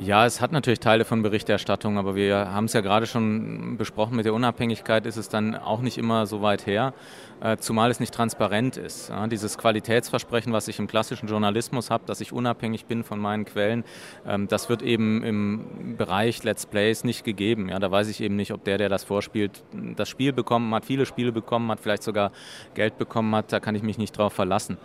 [0.00, 4.14] Ja, es hat natürlich Teile von Berichterstattung, aber wir haben es ja gerade schon besprochen,
[4.14, 6.94] mit der Unabhängigkeit ist es dann auch nicht immer so weit her,
[7.40, 9.10] äh, zumal es nicht transparent ist.
[9.28, 13.82] dieses Qualitätsversprechen, was ich im klassischen Journalismus habe, dass ich unabhängig bin von meinen Quellen,
[14.24, 17.68] ähm, das wird eben im Bereich Let's Plays nicht gegeben.
[17.68, 19.64] Da weiß ich eben nicht, ob der, der das vorspielt,
[19.96, 22.30] das Spiel bekommen hat, viele Spiele bekommen hat, vielleicht sogar
[22.74, 24.78] Geld bekommen hat, da kann ich mich nicht drauf verlassen.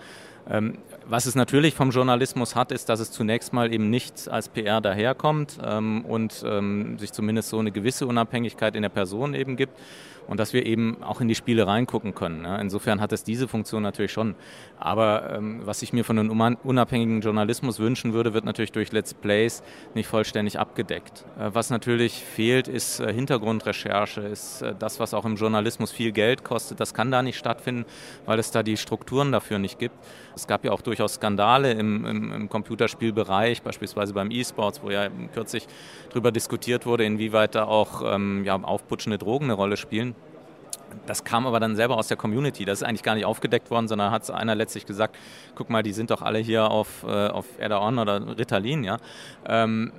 [0.50, 4.50] Ähm, was es natürlich vom Journalismus hat, ist, dass es zunächst mal eben nicht als
[4.50, 9.56] PR daherkommt ähm, und ähm, sich zumindest so eine gewisse Unabhängigkeit in der Person eben
[9.56, 9.74] gibt
[10.28, 12.44] und dass wir eben auch in die Spiele reingucken können.
[12.46, 12.58] Ja.
[12.58, 14.36] Insofern hat es diese Funktion natürlich schon.
[14.78, 19.14] Aber ähm, was ich mir von einem unabhängigen Journalismus wünschen würde, wird natürlich durch Let's
[19.14, 21.26] Plays nicht vollständig abgedeckt.
[21.40, 26.12] Äh, was natürlich fehlt, ist äh, Hintergrundrecherche, ist äh, das, was auch im Journalismus viel
[26.12, 26.80] Geld kostet.
[26.80, 27.86] Das kann da nicht stattfinden,
[28.26, 29.96] weil es da die Strukturen dafür nicht gibt.
[30.36, 35.10] Es gab ja auch durchaus Skandale im, im, im Computerspielbereich, beispielsweise beim E-Sports, wo ja
[35.34, 35.68] kürzlich
[36.10, 40.13] darüber diskutiert wurde, inwieweit da auch ähm, ja, aufputschende Drogen eine Rolle spielen.
[41.06, 42.66] Das kam aber dann selber aus der Community.
[42.66, 45.16] Das ist eigentlich gar nicht aufgedeckt worden, sondern hat einer letztlich gesagt,
[45.56, 48.98] guck mal, die sind doch alle hier auf, äh, auf Erdaon oder Ritalin, ja.
[49.46, 49.92] Ähm,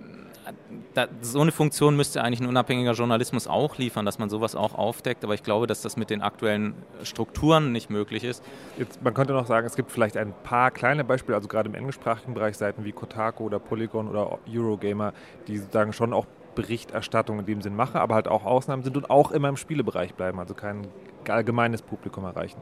[0.95, 4.75] da, so eine Funktion müsste eigentlich ein unabhängiger Journalismus auch liefern, dass man sowas auch
[4.75, 5.25] aufdeckt.
[5.25, 8.43] Aber ich glaube, dass das mit den aktuellen Strukturen nicht möglich ist.
[8.79, 11.75] Jetzt, man könnte noch sagen, es gibt vielleicht ein paar kleine Beispiele, also gerade im
[11.75, 15.13] englischsprachigen Bereich Seiten wie Kotaku oder Polygon oder Eurogamer,
[15.47, 19.11] die sozusagen schon auch Berichterstattung in dem Sinn mache, aber halt auch Ausnahmen sind und
[19.11, 20.87] auch immer im Spielebereich bleiben, also kein
[21.29, 22.61] allgemeines Publikum erreichen.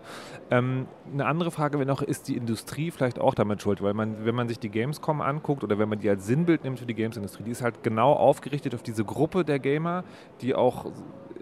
[0.51, 3.83] Ähm, eine andere Frage wäre noch, ist die Industrie vielleicht auch damit schuld?
[3.83, 6.79] Weil man, wenn man sich die Gamescom anguckt oder wenn man die als Sinnbild nimmt
[6.79, 10.05] für die Gamesindustrie, die ist halt genau aufgerichtet auf diese Gruppe der Gamer,
[10.41, 10.87] die auch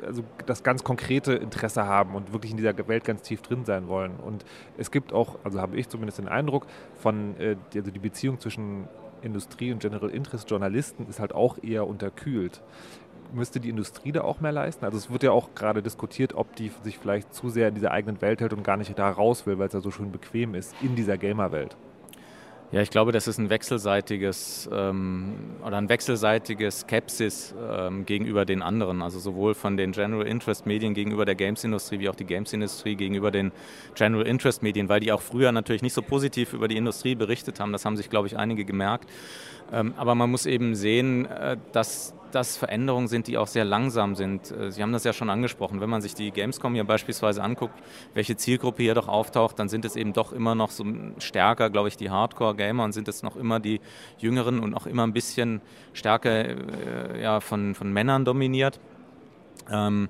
[0.03, 3.89] also das ganz konkrete Interesse haben und wirklich in dieser Welt ganz tief drin sein
[3.89, 4.17] wollen.
[4.17, 4.45] Und
[4.79, 8.89] es gibt auch, also habe ich zumindest den Eindruck, von äh, also die Beziehung zwischen
[9.23, 12.63] Industrie und General Interest Journalisten ist halt auch eher unterkühlt.
[13.33, 14.85] Müsste die Industrie da auch mehr leisten?
[14.85, 17.93] Also es wird ja auch gerade diskutiert, ob die sich vielleicht zu sehr in dieser
[17.93, 20.55] eigenen Welt hält und gar nicht da raus will, weil es ja so schön bequem
[20.55, 21.77] ist in dieser Gamer-Welt.
[22.73, 25.35] Ja, ich glaube, das ist ein wechselseitiges ähm,
[25.67, 29.03] oder ein wechselseitiges Skepsis ähm, gegenüber den anderen.
[29.03, 33.33] Also sowohl von den General Interest Medien gegenüber der Games-Industrie wie auch die Games-Industrie gegenüber
[33.33, 33.51] den
[33.97, 37.59] General Interest Medien, weil die auch früher natürlich nicht so positiv über die Industrie berichtet
[37.59, 37.73] haben.
[37.73, 39.11] Das haben sich, glaube ich, einige gemerkt.
[39.73, 44.15] Ähm, aber man muss eben sehen, äh, dass das Veränderungen sind, die auch sehr langsam
[44.15, 44.51] sind.
[44.51, 45.81] Äh, Sie haben das ja schon angesprochen.
[45.81, 47.75] Wenn man sich die Gamescom hier beispielsweise anguckt,
[48.15, 50.85] welche Zielgruppe hier doch auftaucht, dann sind es eben doch immer noch so
[51.19, 53.81] stärker, glaube ich, die Hardcore-Gamer und sind es noch immer die
[54.19, 55.61] Jüngeren und auch immer ein bisschen
[55.93, 58.81] stärker äh, ja, von, von Männern dominiert.
[59.71, 60.09] Ähm,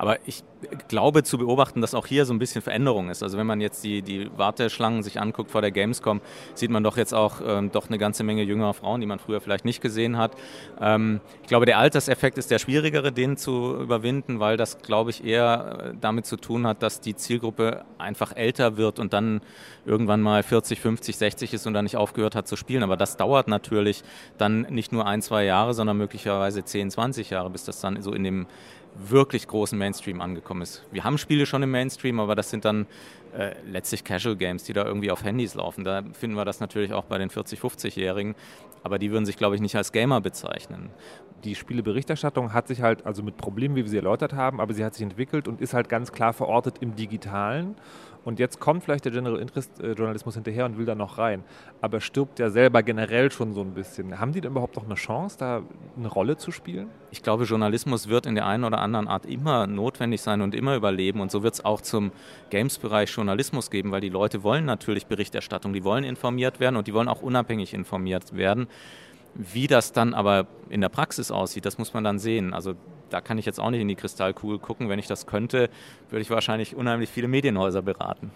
[0.00, 0.42] aber ich
[0.88, 3.22] glaube zu beobachten, dass auch hier so ein bisschen Veränderung ist.
[3.22, 6.22] Also wenn man jetzt die, die Warteschlangen sich anguckt vor der Gamescom,
[6.54, 9.42] sieht man doch jetzt auch ähm, doch eine ganze Menge jüngerer Frauen, die man früher
[9.42, 10.32] vielleicht nicht gesehen hat.
[10.80, 15.22] Ähm, ich glaube, der Alterseffekt ist der schwierigere, den zu überwinden, weil das, glaube ich,
[15.22, 19.42] eher äh, damit zu tun hat, dass die Zielgruppe einfach älter wird und dann
[19.84, 22.82] irgendwann mal 40, 50, 60 ist und dann nicht aufgehört hat zu spielen.
[22.82, 24.02] Aber das dauert natürlich
[24.38, 28.14] dann nicht nur ein, zwei Jahre, sondern möglicherweise 10, 20 Jahre, bis das dann so
[28.14, 28.46] in dem
[28.96, 30.84] wirklich großen Mainstream angekommen ist.
[30.90, 32.86] Wir haben Spiele schon im Mainstream, aber das sind dann
[33.36, 35.84] äh, letztlich Casual Games, die da irgendwie auf Handys laufen.
[35.84, 38.34] Da finden wir das natürlich auch bei den 40-, 50-Jährigen,
[38.82, 40.90] aber die würden sich, glaube ich, nicht als Gamer bezeichnen.
[41.44, 44.84] Die Spieleberichterstattung hat sich halt, also mit Problemen, wie wir sie erläutert haben, aber sie
[44.84, 47.76] hat sich entwickelt und ist halt ganz klar verortet im Digitalen.
[48.24, 51.42] Und jetzt kommt vielleicht der General Interest äh, Journalismus hinterher und will da noch rein.
[51.80, 54.20] Aber stirbt ja selber generell schon so ein bisschen.
[54.20, 55.62] Haben die denn überhaupt noch eine Chance, da
[55.96, 56.88] eine Rolle zu spielen?
[57.10, 60.76] Ich glaube, Journalismus wird in der einen oder anderen Art immer notwendig sein und immer
[60.76, 61.20] überleben.
[61.20, 62.12] Und so wird es auch zum
[62.50, 66.94] Games-Bereich Journalismus geben, weil die Leute wollen natürlich Berichterstattung, die wollen informiert werden und die
[66.94, 68.66] wollen auch unabhängig informiert werden.
[69.34, 72.52] Wie das dann aber in der Praxis aussieht, das muss man dann sehen.
[72.52, 72.74] Also
[73.10, 74.88] da kann ich jetzt auch nicht in die Kristallkugel gucken.
[74.88, 75.68] Wenn ich das könnte,
[76.08, 78.30] würde ich wahrscheinlich unheimlich viele Medienhäuser beraten.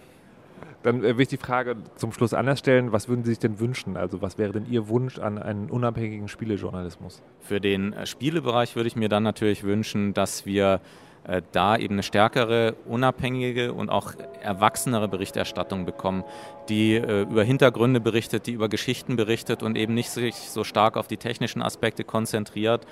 [0.83, 2.91] Dann äh, will ich die Frage zum Schluss anders stellen.
[2.91, 3.97] Was würden Sie sich denn wünschen?
[3.97, 7.23] Also was wäre denn Ihr Wunsch an einen unabhängigen Spielejournalismus?
[7.39, 10.81] Für den äh, Spielebereich würde ich mir dann natürlich wünschen, dass wir
[11.27, 16.23] äh, da eben eine stärkere, unabhängige und auch erwachsenere Berichterstattung bekommen,
[16.69, 20.97] die äh, über Hintergründe berichtet, die über Geschichten berichtet und eben nicht sich so stark
[20.97, 22.85] auf die technischen Aspekte konzentriert,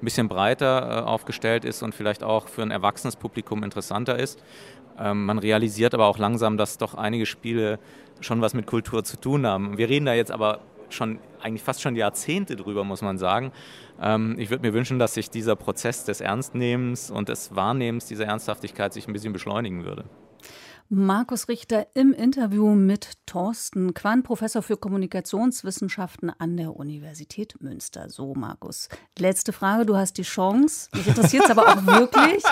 [0.00, 4.42] ein bisschen breiter äh, aufgestellt ist und vielleicht auch für ein erwachsenes Publikum interessanter ist.
[4.98, 7.78] Ähm, man realisiert aber auch langsam, dass doch einige Spiele
[8.20, 9.78] schon was mit Kultur zu tun haben.
[9.78, 13.52] Wir reden da jetzt aber schon eigentlich fast schon Jahrzehnte drüber, muss man sagen.
[14.00, 18.26] Ähm, ich würde mir wünschen, dass sich dieser Prozess des Ernstnehmens und des Wahrnehmens dieser
[18.26, 20.04] Ernsthaftigkeit sich ein bisschen beschleunigen würde.
[20.90, 28.08] Markus Richter im Interview mit Thorsten Quan, Professor für Kommunikationswissenschaften an der Universität Münster.
[28.08, 28.88] So, Markus.
[29.18, 30.88] Letzte Frage, du hast die Chance.
[30.94, 32.42] Mich interessiert es aber auch wirklich.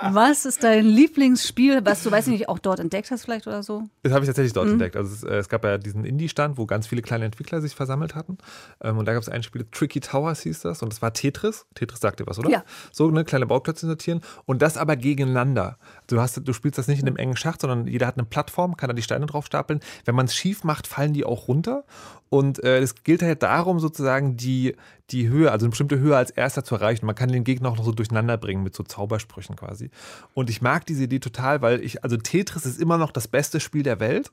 [0.00, 3.82] Was ist dein Lieblingsspiel, was du, weiß nicht, auch dort entdeckt hast vielleicht oder so?
[4.02, 4.72] Das habe ich tatsächlich dort mhm.
[4.72, 4.96] entdeckt.
[4.96, 8.14] Also es, äh, es, gab ja diesen Indie-Stand, wo ganz viele kleine Entwickler sich versammelt
[8.14, 8.38] hatten.
[8.80, 10.82] Ähm, und da gab es ein Spiel, Tricky Towers hieß das.
[10.82, 11.66] Und das war Tetris.
[11.74, 12.48] Tetris sagt dir was, oder?
[12.48, 12.64] Ja.
[12.90, 14.22] So eine kleine Bauklötze sortieren.
[14.46, 15.76] Und das aber gegeneinander.
[16.06, 18.76] Du, hast, du spielst das nicht in einem engen Schacht, sondern jeder hat eine Plattform,
[18.76, 19.80] kann da die Steine drauf stapeln.
[20.04, 21.84] Wenn man es schief macht, fallen die auch runter.
[22.28, 24.74] Und äh, es gilt halt darum, sozusagen die,
[25.10, 27.06] die Höhe, also eine bestimmte Höhe als erster zu erreichen.
[27.06, 29.90] Man kann den Gegner auch noch so durcheinander bringen mit so Zaubersprüchen quasi.
[30.34, 33.60] Und ich mag diese Idee total, weil ich, also Tetris ist immer noch das beste
[33.60, 34.32] Spiel der Welt.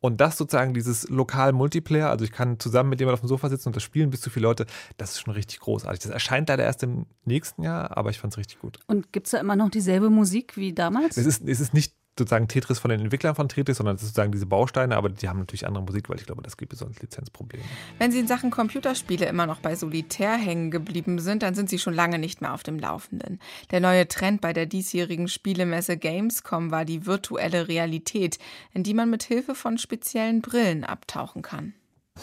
[0.00, 3.50] Und das sozusagen, dieses lokal Multiplayer, also ich kann zusammen mit jemandem auf dem Sofa
[3.50, 4.64] sitzen und das spielen bis zu viele Leute,
[4.96, 6.00] das ist schon richtig großartig.
[6.00, 8.78] Das erscheint leider erst im nächsten Jahr, aber ich fand es richtig gut.
[8.86, 11.18] Und gibt es da immer noch dieselbe Musik wie damals?
[11.18, 14.08] Es ist, es ist nicht sozusagen Tetris von den Entwicklern von Tetris, sondern das ist
[14.10, 17.00] sozusagen diese Bausteine, aber die haben natürlich andere Musik, weil ich glaube, das gibt sonst
[17.00, 17.64] Lizenzprobleme.
[17.98, 21.78] Wenn Sie in Sachen Computerspiele immer noch bei Solitär hängen geblieben sind, dann sind Sie
[21.78, 23.40] schon lange nicht mehr auf dem Laufenden.
[23.70, 28.38] Der neue Trend bei der diesjährigen Spielemesse Gamescom war die virtuelle Realität,
[28.72, 31.74] in die man mit Hilfe von speziellen Brillen abtauchen kann.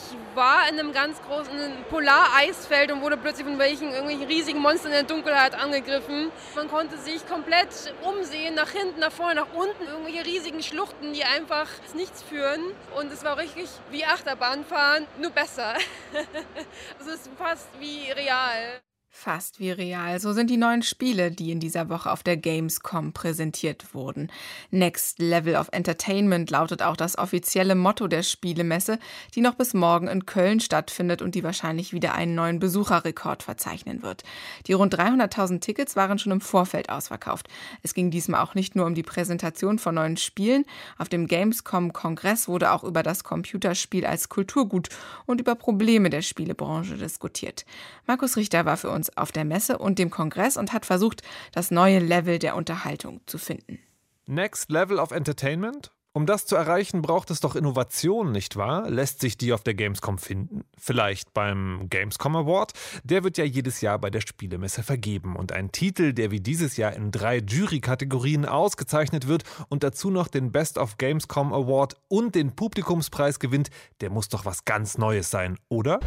[0.10, 1.52] Ich war in einem ganz großen
[1.89, 6.32] Polareisfeld und wurde plötzlich von welchen irgendwelchen riesigen Monstern in der Dunkelheit angegriffen.
[6.56, 7.69] Man konnte sich komplett
[8.04, 12.62] umsehen, nach hinten, nach vorne, nach unten, irgendwelche riesigen Schluchten, die einfach nichts führen.
[12.95, 15.73] Und es war richtig wie Achterbahnfahren, nur besser.
[17.00, 18.80] es ist fast wie real.
[19.10, 20.20] Fast wie real.
[20.20, 24.32] So sind die neuen Spiele, die in dieser Woche auf der Gamescom präsentiert wurden.
[24.70, 29.00] Next Level of Entertainment lautet auch das offizielle Motto der Spielemesse,
[29.34, 34.04] die noch bis morgen in Köln stattfindet und die wahrscheinlich wieder einen neuen Besucherrekord verzeichnen
[34.04, 34.24] wird.
[34.67, 37.48] Die rund 300.000 Tickets waren schon im Vorfeld ausverkauft.
[37.82, 40.63] Es ging diesmal auch nicht nur um die Präsentation von neuen Spielen.
[41.00, 44.89] Auf dem Gamescom-Kongress wurde auch über das Computerspiel als Kulturgut
[45.26, 47.65] und über Probleme der Spielebranche diskutiert.
[48.06, 51.22] Markus Richter war für uns uns auf der Messe und dem Kongress und hat versucht,
[51.54, 53.80] das neue Level der Unterhaltung zu finden.
[54.26, 55.92] Next Level of Entertainment?
[56.18, 58.90] Um das zu erreichen, braucht es doch Innovation, nicht wahr?
[58.90, 60.64] Lässt sich die auf der Gamescom finden?
[60.76, 62.74] Vielleicht beim Gamescom Award?
[63.04, 65.36] Der wird ja jedes Jahr bei der Spielemesse vergeben.
[65.36, 70.28] Und ein Titel, der wie dieses Jahr in drei Jury-Kategorien ausgezeichnet wird und dazu noch
[70.28, 73.70] den Best of Gamescom Award und den Publikumspreis gewinnt,
[74.02, 76.00] der muss doch was ganz Neues sein, oder?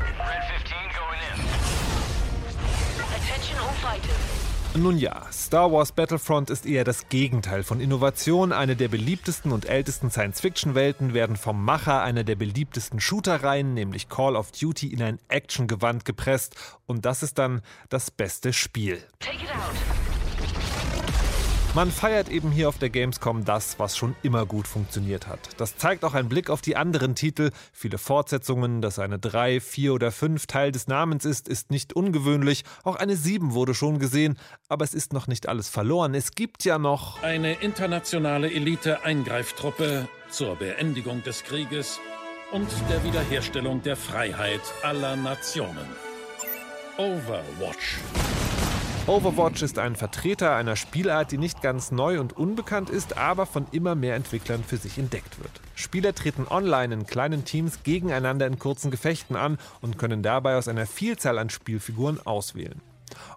[4.77, 8.53] Nun ja, Star Wars Battlefront ist eher das Gegenteil von Innovation.
[8.53, 14.37] Eine der beliebtesten und ältesten Science-Fiction-Welten werden vom Macher einer der beliebtesten Shootereien, nämlich Call
[14.37, 16.55] of Duty, in ein Actiongewand gepresst.
[16.87, 19.03] Und das ist dann das beste Spiel.
[19.19, 20.20] Take it out.
[21.73, 25.39] Man feiert eben hier auf der Gamescom das, was schon immer gut funktioniert hat.
[25.57, 27.53] Das zeigt auch ein Blick auf die anderen Titel.
[27.73, 32.65] Viele Fortsetzungen, dass eine 3, 4 oder 5 Teil des Namens ist, ist nicht ungewöhnlich.
[32.83, 34.37] Auch eine 7 wurde schon gesehen,
[34.69, 36.15] aber es ist noch nicht alles verloren.
[36.15, 42.01] Es gibt ja noch eine internationale Elite-Eingreiftruppe zur Beendigung des Krieges
[42.51, 45.87] und der Wiederherstellung der Freiheit aller Nationen.
[46.99, 47.99] Overwatch.
[49.11, 53.67] Overwatch ist ein Vertreter einer Spielart, die nicht ganz neu und unbekannt ist, aber von
[53.73, 55.51] immer mehr Entwicklern für sich entdeckt wird.
[55.75, 60.69] Spieler treten online in kleinen Teams gegeneinander in kurzen Gefechten an und können dabei aus
[60.69, 62.81] einer Vielzahl an Spielfiguren auswählen.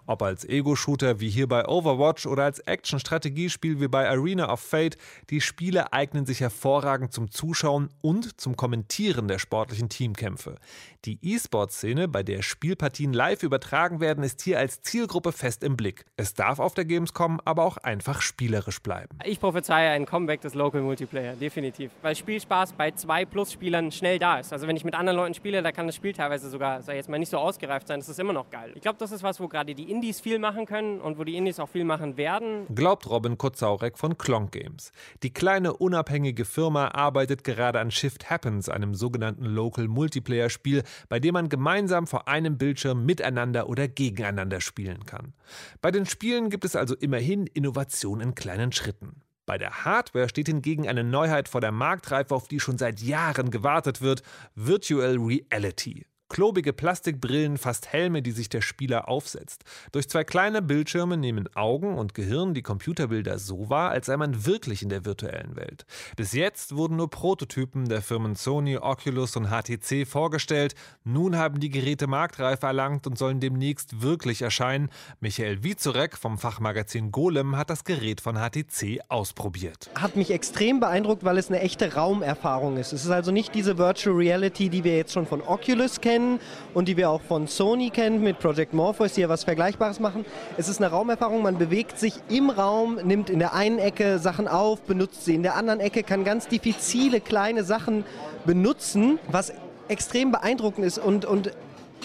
[0.06, 4.96] Ob als Ego-Shooter wie hier bei Overwatch oder als Action-Strategiespiel wie bei Arena of Fate,
[5.30, 10.56] die Spiele eignen sich hervorragend zum Zuschauen und zum Kommentieren der sportlichen Teamkämpfe.
[11.04, 16.06] Die E-Sport-Szene, bei der Spielpartien live übertragen werden, ist hier als Zielgruppe fest im Blick.
[16.16, 19.18] Es darf auf der Gamescom aber auch einfach spielerisch bleiben.
[19.22, 21.90] Ich prophezeie ein Comeback des Local Multiplayer, definitiv.
[22.00, 24.54] Weil Spielspaß bei zwei Plus-Spielern schnell da ist.
[24.54, 27.10] Also wenn ich mit anderen Leuten spiele, da kann das Spiel teilweise sogar, ich jetzt
[27.10, 28.00] mal, nicht so ausgereift sein.
[28.00, 28.72] Das ist immer noch geil.
[28.74, 31.36] Ich glaube, das ist was, wo gerade die Indies viel machen können und wo die
[31.36, 32.66] Indies auch viel machen werden.
[32.74, 34.90] Glaubt Robin Kozaurek von Klonk Games.
[35.22, 41.20] Die kleine unabhängige Firma arbeitet gerade an Shift Happens, einem sogenannten Local Multiplayer Spiel, bei
[41.20, 45.34] dem man gemeinsam vor einem Bildschirm miteinander oder gegeneinander spielen kann.
[45.80, 49.22] Bei den Spielen gibt es also immerhin Innovation in kleinen Schritten.
[49.46, 53.50] Bei der Hardware steht hingegen eine Neuheit vor der Marktreife, auf die schon seit Jahren
[53.50, 54.22] gewartet wird:
[54.54, 56.06] Virtual Reality.
[56.34, 59.62] Klobige Plastikbrillen, fast Helme, die sich der Spieler aufsetzt.
[59.92, 64.44] Durch zwei kleine Bildschirme nehmen Augen und Gehirn die Computerbilder so wahr, als sei man
[64.44, 65.86] wirklich in der virtuellen Welt.
[66.16, 70.74] Bis jetzt wurden nur Prototypen der Firmen Sony, Oculus und HTC vorgestellt.
[71.04, 74.90] Nun haben die Geräte Marktreife erlangt und sollen demnächst wirklich erscheinen.
[75.20, 79.88] Michael Wiezorek vom Fachmagazin Golem hat das Gerät von HTC ausprobiert.
[79.94, 82.92] Hat mich extrem beeindruckt, weil es eine echte Raumerfahrung ist.
[82.92, 86.40] Es ist also nicht diese Virtual Reality, die wir jetzt schon von Oculus kennen kennen
[86.72, 90.24] und die wir auch von Sony kennen mit Project Morpheus, die ja was Vergleichbares machen.
[90.56, 94.48] Es ist eine Raumerfahrung, man bewegt sich im Raum, nimmt in der einen Ecke Sachen
[94.48, 98.04] auf, benutzt sie in der anderen Ecke, kann ganz diffizile kleine Sachen
[98.44, 99.52] benutzen, was
[99.88, 101.52] extrem beeindruckend ist und, und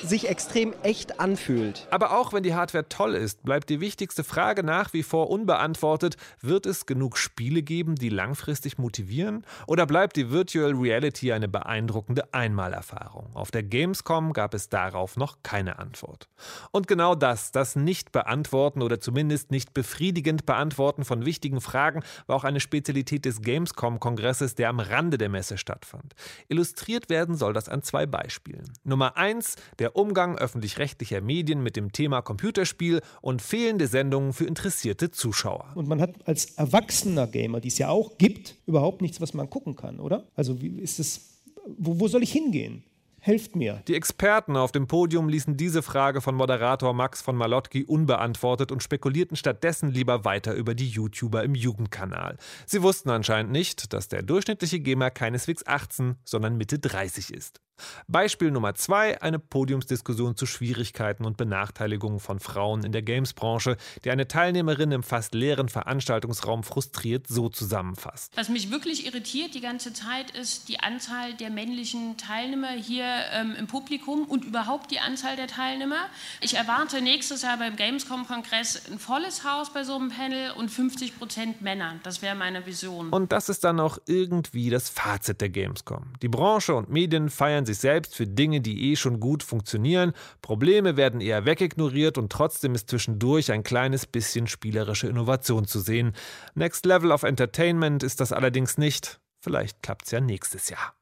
[0.07, 1.87] sich extrem echt anfühlt.
[1.91, 6.17] Aber auch wenn die Hardware toll ist, bleibt die wichtigste Frage nach wie vor unbeantwortet.
[6.41, 9.45] Wird es genug Spiele geben, die langfristig motivieren?
[9.67, 13.35] Oder bleibt die Virtual Reality eine beeindruckende Einmalerfahrung?
[13.35, 16.29] Auf der Gamescom gab es darauf noch keine Antwort.
[16.71, 22.43] Und genau das, das Nicht-Beantworten oder zumindest nicht befriedigend Beantworten von wichtigen Fragen, war auch
[22.43, 26.13] eine Spezialität des Gamescom-Kongresses, der am Rande der Messe stattfand.
[26.47, 28.71] Illustriert werden soll das an zwei Beispielen.
[28.83, 34.45] Nummer eins, der der Umgang öffentlich-rechtlicher Medien mit dem Thema Computerspiel und fehlende Sendungen für
[34.45, 35.71] interessierte Zuschauer.
[35.73, 39.49] Und man hat als erwachsener Gamer, die es ja auch gibt, überhaupt nichts, was man
[39.49, 40.27] gucken kann, oder?
[40.35, 41.41] Also wie ist es,
[41.77, 42.83] wo, wo soll ich hingehen?
[43.19, 43.81] Helft mir.
[43.87, 48.83] Die Experten auf dem Podium ließen diese Frage von Moderator Max von Malotki unbeantwortet und
[48.83, 52.37] spekulierten stattdessen lieber weiter über die YouTuber im Jugendkanal.
[52.65, 57.59] Sie wussten anscheinend nicht, dass der durchschnittliche Gamer keineswegs 18, sondern Mitte 30 ist.
[58.07, 64.11] Beispiel Nummer zwei, eine Podiumsdiskussion zu Schwierigkeiten und Benachteiligungen von Frauen in der Games-Branche, die
[64.11, 68.31] eine Teilnehmerin im fast leeren Veranstaltungsraum frustriert so zusammenfasst.
[68.35, 73.55] Was mich wirklich irritiert die ganze Zeit ist die Anzahl der männlichen Teilnehmer hier ähm,
[73.57, 76.07] im Publikum und überhaupt die Anzahl der Teilnehmer.
[76.41, 81.17] Ich erwarte nächstes Jahr beim Gamescom-Kongress ein volles Haus bei so einem Panel und 50
[81.17, 81.99] Prozent Männer.
[82.03, 83.09] Das wäre meine Vision.
[83.09, 86.13] Und das ist dann auch irgendwie das Fazit der Gamescom.
[86.21, 90.13] Die Branche und Medien feiern sich selbst für Dinge, die eh schon gut funktionieren.
[90.41, 96.13] Probleme werden eher wegignoriert und trotzdem ist zwischendurch ein kleines bisschen spielerische Innovation zu sehen.
[96.55, 99.19] Next Level of Entertainment ist das allerdings nicht.
[99.41, 100.93] Vielleicht klappt's ja nächstes Jahr.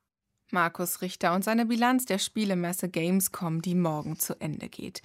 [0.52, 4.96] Markus Richter und seine Bilanz der Spielemesse Gamescom, die morgen zu Ende geht.